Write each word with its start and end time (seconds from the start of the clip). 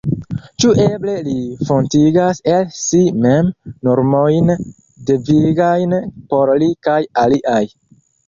Ĉu 0.63 0.69
eble 0.83 1.13
li 1.25 1.33
fontigas 1.69 2.39
el 2.53 2.63
si 2.77 3.01
mem 3.25 3.51
normojn 3.89 4.49
devigajn 5.11 5.93
por 6.33 6.53
li 6.65 6.71
kaj 6.89 6.99
aliaj? 7.25 7.63